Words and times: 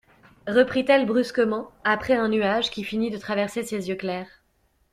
Reprit-elle 0.47 1.05
brusquement, 1.05 1.69
après 1.83 2.15
un 2.15 2.27
nuage 2.29 2.71
qui 2.71 2.83
finit 2.83 3.11
de 3.11 3.19
traverser 3.19 3.61
ses 3.61 3.87
yeux 3.87 3.95
clairs. 3.95 4.41